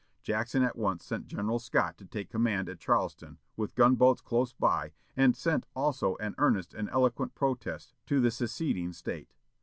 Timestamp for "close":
4.19-4.51